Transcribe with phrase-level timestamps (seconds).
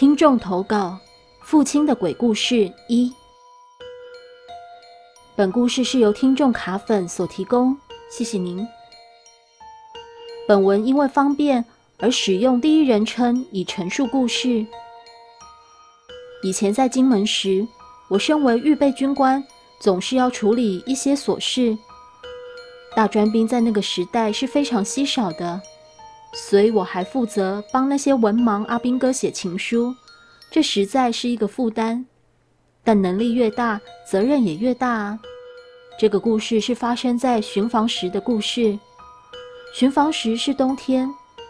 [0.00, 0.98] 听众投稿：
[1.42, 3.12] 父亲的鬼故事一。
[5.36, 7.76] 本故事是由听众卡粉所提供，
[8.10, 8.66] 谢谢您。
[10.48, 11.62] 本文因为方便
[11.98, 14.64] 而使用第一人称以陈述故事。
[16.42, 17.68] 以前在金门时，
[18.08, 19.46] 我身为预备军官，
[19.80, 21.76] 总是要处理一些琐事。
[22.96, 25.60] 大专兵在那个时代是非常稀少的。
[26.32, 29.94] 所以我还负责帮那些文盲阿兵哥写情书，
[30.50, 32.06] 这实在是一个负担。
[32.82, 35.18] 但能力越大，责任也越大啊。
[35.98, 38.78] 这个故事是发生在巡防时的故事。
[39.74, 41.08] 巡防时是冬天，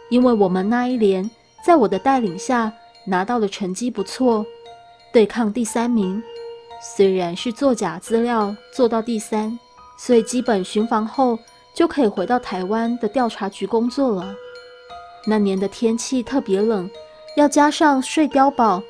[0.09, 1.31] 因为我们那一连
[1.65, 2.73] 在我的带领下
[3.07, 4.45] 拿到的成绩不错，
[5.13, 6.23] 对抗第三名。
[6.83, 9.57] 虽然是作假资料做到第三，
[9.99, 11.39] 所以基本巡防后
[11.75, 14.35] 就可以回到台湾的调查局工作了。
[15.27, 16.89] 那年的天气特别冷，
[17.37, 18.83] 要加上睡碉堡，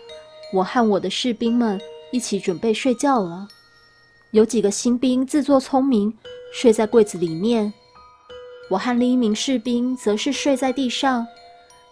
[0.53, 1.81] 我和我的士兵们
[2.13, 3.49] 一起准备睡觉了。
[4.31, 6.17] 有几个新兵自作聪明，
[6.53, 7.73] 睡在柜子里面；
[8.71, 11.27] 我和另一名士兵则是睡在地上。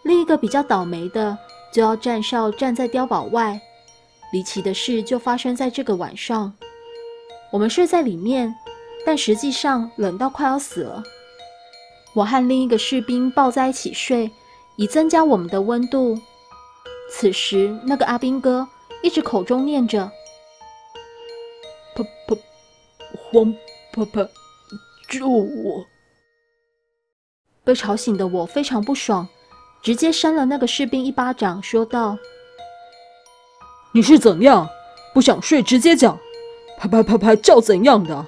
[0.05, 1.37] 另一个比较倒霉的，
[1.73, 3.61] 就要站哨站在碉堡外。
[4.33, 6.53] 离奇的事就发生在这个晚上。
[7.51, 8.55] 我们睡在里面，
[9.05, 11.03] 但实际上冷到快要死了。
[12.19, 14.33] 我和另一个士兵抱在一起睡，
[14.75, 16.19] 以增加我们的温度。
[17.13, 18.67] 此时，那个阿兵哥
[19.03, 20.11] 一直口中念着
[21.95, 22.37] “婆婆
[23.17, 23.55] 黄
[23.93, 24.29] 婆婆
[25.09, 25.87] 救我”，
[27.63, 29.29] 被吵醒的我非常不爽，
[29.81, 32.19] 直接扇了那个士兵一巴掌，说道
[33.95, 34.69] ：“你是怎样？
[35.15, 36.19] 不想睡直接讲，
[36.79, 38.27] 啪啪啪啪叫怎样的？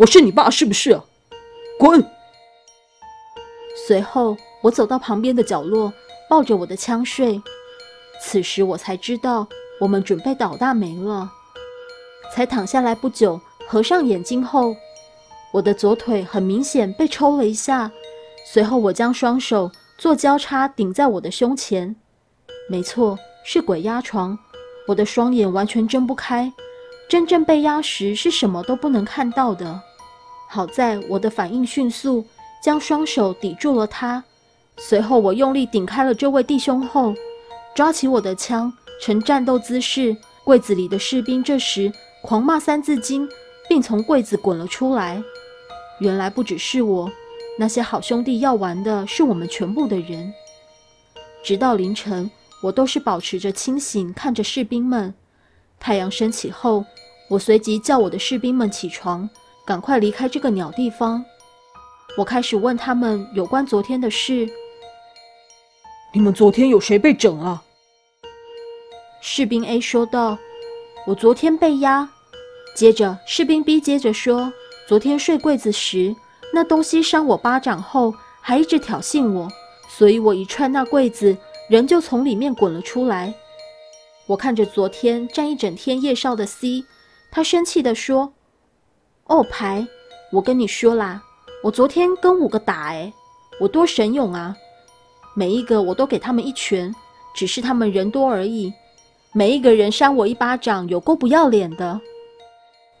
[0.00, 1.00] 我是你爸是不是？
[1.78, 2.04] 滚！”
[3.86, 5.92] 随后，我走到旁边的角落，
[6.28, 7.40] 抱着我的枪睡。
[8.22, 9.46] 此时我才知道，
[9.80, 11.30] 我们准备倒大霉了。
[12.32, 14.76] 才躺下来不久，合上眼睛后，
[15.52, 17.90] 我的左腿很明显被抽了一下。
[18.52, 21.96] 随后，我将双手做交叉顶在我的胸前。
[22.68, 24.38] 没错，是鬼压床。
[24.86, 26.52] 我的双眼完全睁不开，
[27.08, 29.80] 真正被压时是什么都不能看到的。
[30.48, 32.24] 好在我的反应迅速。
[32.62, 34.22] 将双手抵住了他，
[34.76, 37.14] 随后我用力顶开了这位弟兄后，
[37.74, 40.16] 抓起我的枪，呈战斗姿势。
[40.42, 43.28] 柜子里的士兵这时狂骂《三字经》，
[43.68, 45.22] 并从柜子滚了出来。
[46.00, 47.10] 原来不只是我，
[47.58, 50.32] 那些好兄弟要玩的是我们全部的人。
[51.44, 52.30] 直到凌晨，
[52.62, 55.14] 我都是保持着清醒，看着士兵们。
[55.78, 56.84] 太阳升起后，
[57.28, 59.28] 我随即叫我的士兵们起床，
[59.64, 61.24] 赶快离开这个鸟地方。
[62.16, 64.48] 我开始问他们有关昨天的事。
[66.12, 67.62] 你们昨天有谁被整啊？
[69.20, 70.36] 士兵 A 说道
[71.06, 72.08] ：“我昨天被压。”
[72.74, 74.52] 接着，士兵 B 接着说
[74.88, 76.14] ：“昨天睡柜子时，
[76.52, 79.48] 那东西扇我巴掌后，还一直挑衅我，
[79.88, 81.36] 所以我一踹那柜子，
[81.68, 83.32] 人就从里面滚了出来。”
[84.26, 86.84] 我看着昨天站一整天夜哨的 C，
[87.30, 88.32] 他生气地说
[89.26, 89.86] ：“哦，牌，
[90.32, 91.22] 我跟你说啦。”
[91.62, 93.12] 我昨天跟五个打，哎，
[93.60, 94.56] 我多神勇啊！
[95.34, 96.94] 每一个我都给他们一拳，
[97.34, 98.72] 只是他们人多而已。
[99.34, 102.00] 每一个人扇我一巴掌，有够不要脸的。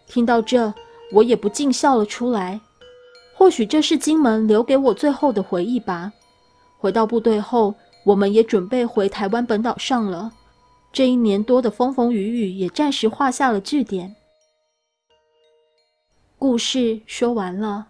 [0.06, 0.74] 听到这，
[1.10, 2.60] 我也不禁笑了出来。
[3.34, 6.12] 或许这是金门留给我最后的回忆吧。
[6.78, 10.32] 回到部队后，我们也准备回台湾本岛上了。
[10.92, 14.14] 这一年多的风风雨雨也暂时画下了句点。
[16.38, 17.89] 故事说完了。